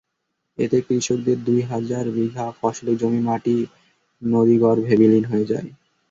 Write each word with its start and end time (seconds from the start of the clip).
এতে 0.57 0.77
কৃষকদের 0.87 1.37
দুই 1.45 1.59
হাজার 1.71 2.05
বিঘা 2.15 2.45
ফসলি 2.59 2.93
জমির 3.01 3.23
মাটি 3.23 3.55
নদীগর্ভে 4.21 4.93
বিলীন 5.01 5.23
হয়ে 5.25 5.45
গেছে। 5.51 5.69